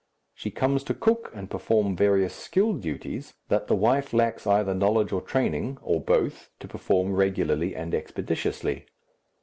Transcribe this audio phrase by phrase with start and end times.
[0.33, 5.11] She comes to cook and perform various skilled duties that the wife lacks either knowledge
[5.11, 8.87] or training, or both, to perform regularly and expeditiously.